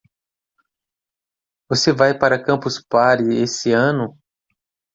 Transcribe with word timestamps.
Você 1.69 1.91
vai 1.93 2.17
para 2.17 2.35
a 2.37 2.43
Campus 2.43 2.81
Party 2.83 3.35
esse 3.35 3.71
ano? 3.71 4.17